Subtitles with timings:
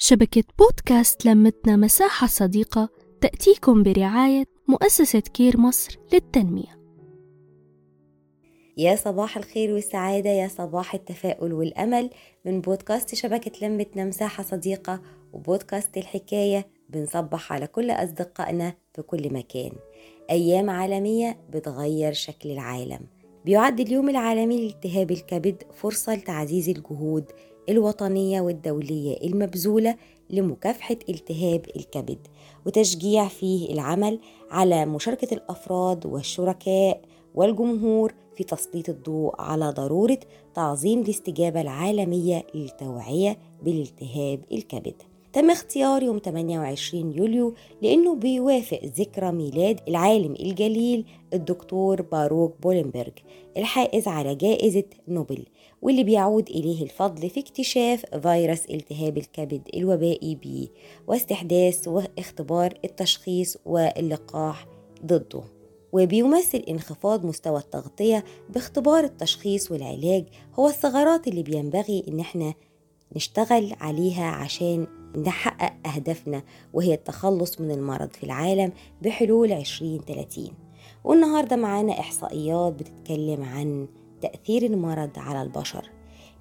[0.00, 2.88] شبكة بودكاست لمتنا مساحة صديقة
[3.20, 6.78] تأتيكم برعاية مؤسسة كير مصر للتنمية.
[8.76, 12.10] يا صباح الخير والسعادة يا صباح التفاؤل والأمل
[12.44, 19.72] من بودكاست شبكة لمتنا مساحة صديقة وبودكاست الحكاية بنصبح على كل أصدقائنا في كل مكان.
[20.30, 23.00] أيام عالمية بتغير شكل العالم.
[23.44, 27.24] بيعد اليوم العالمي لالتهاب الكبد فرصة لتعزيز الجهود
[27.68, 29.96] الوطنية والدولية المبذولة
[30.30, 32.18] لمكافحة التهاب الكبد
[32.66, 34.20] وتشجيع فيه العمل
[34.50, 37.00] على مشاركة الأفراد والشركاء
[37.34, 40.18] والجمهور في تسليط الضوء على ضرورة
[40.54, 45.02] تعظيم الاستجابة العالمية للتوعية بالالتهاب الكبد.
[45.32, 53.12] تم اختيار يوم 28 يوليو لأنه بيوافق ذكرى ميلاد العالم الجليل الدكتور باروك بولنبرج
[53.56, 55.46] الحائز على جائزة نوبل
[55.82, 60.70] واللي بيعود إليه الفضل في اكتشاف فيروس التهاب الكبد الوبائي بي
[61.06, 64.66] واستحداث واختبار التشخيص واللقاح
[65.06, 65.42] ضده.
[65.92, 72.54] وبيمثل انخفاض مستوى التغطية باختبار التشخيص والعلاج هو الثغرات اللي بينبغي إن إحنا
[73.16, 76.42] نشتغل عليها عشان نحقق أهدافنا
[76.72, 80.48] وهي التخلص من المرض في العالم بحلول 2030
[81.04, 83.88] والنهاردة معانا إحصائيات بتتكلم عن
[84.20, 85.90] تأثير المرض على البشر.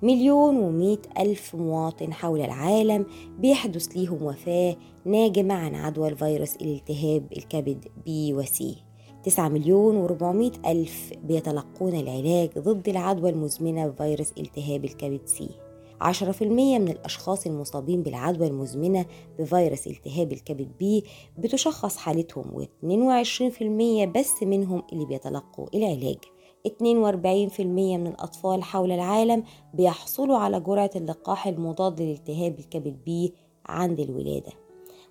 [0.04, 3.06] مليون ومئة ألف مواطن حول العالم
[3.40, 8.76] بيحدث ليهم وفاة ناجمة عن عدوى الفيروس الالتهاب الكبد بي وسي
[9.24, 15.50] تسعة مليون وربعمائة ألف بيتلقون العلاج ضد العدوى المزمنة بفيروس التهاب الكبد سي
[16.04, 19.06] 10% من الأشخاص المصابين بالعدوى المزمنة
[19.40, 21.04] بفيروس التهاب الكبد بي
[21.38, 23.62] بتشخص حالتهم و22%
[24.18, 26.18] بس منهم اللي بيتلقوا العلاج.
[26.68, 33.34] 42% من الأطفال حول العالم بيحصلوا على جرعة اللقاح المضاد للالتهاب الكبد بي
[33.66, 34.67] عند الولادة.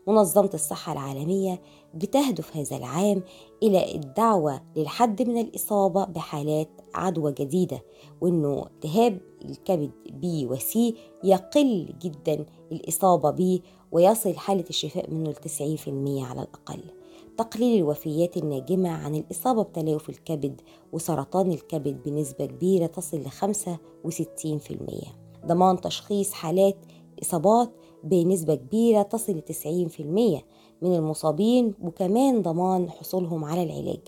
[0.06, 1.60] منظمة الصحة العالمية
[1.94, 3.22] بتهدف هذا العام
[3.62, 7.82] إلى الدعوة للحد من الإصابة بحالات عدوى جديدة
[8.20, 10.94] وإنه التهاب الكبد بي وسي
[11.24, 13.60] يقل جدا الإصابة به
[13.92, 15.88] ويصل حالة الشفاء منه ل 90%
[16.28, 16.80] على الأقل.
[17.38, 20.60] تقليل الوفيات الناجمة عن الإصابة بتليف الكبد
[20.92, 25.06] وسرطان الكبد بنسبة كبيرة تصل ل 65%
[25.46, 26.76] ضمان تشخيص حالات
[27.22, 27.70] إصابات
[28.10, 30.44] بنسبة كبيرة تصل ل 90%
[30.82, 34.00] من المصابين وكمان ضمان حصولهم على العلاج.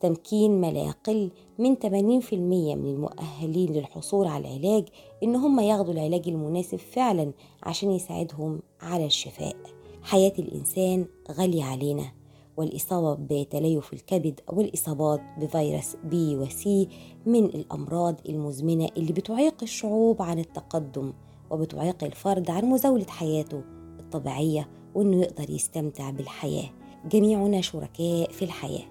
[0.00, 2.32] تمكين ما لا يقل من 80%
[2.76, 4.84] من المؤهلين للحصول على العلاج
[5.22, 7.32] إن هم ياخدوا العلاج المناسب فعلا
[7.62, 9.56] عشان يساعدهم على الشفاء.
[10.02, 12.12] حياة الإنسان غالية علينا
[12.56, 16.88] والإصابة بتليف الكبد أو الإصابات بفيروس بي وسي
[17.26, 21.12] من الأمراض المزمنة اللي بتعيق الشعوب عن التقدم.
[21.50, 23.62] وبتعيق الفرد عن مزاولة حياته
[24.00, 26.70] الطبيعية وإنه يقدر يستمتع بالحياة.
[27.10, 28.84] جميعنا شركاء في الحياة.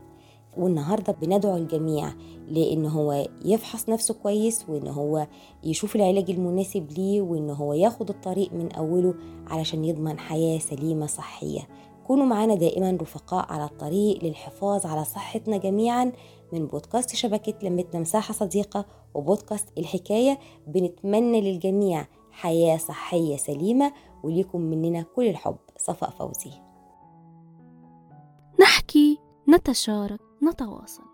[0.58, 2.14] والنهاردة بندعو الجميع
[2.48, 5.28] لإن هو يفحص نفسه كويس وإن هو
[5.64, 9.14] يشوف العلاج المناسب ليه وإن هو ياخد الطريق من أوله
[9.48, 11.68] علشان يضمن حياة سليمة صحية.
[12.08, 16.12] كونوا معنا دائما رفقاء على الطريق للحفاظ على صحتنا جميعا
[16.54, 20.40] من بودكاست شبكة لمتنا مساحة صديقة وبودكاست الحكاية.
[20.68, 22.06] بنتمنى للجميع
[22.38, 23.94] حياة صحية سليمة
[24.24, 25.58] وليكم مننا كل الحب.
[25.78, 26.52] صفاء فوزي.
[28.60, 31.07] نحكي نتشارك نتواصل.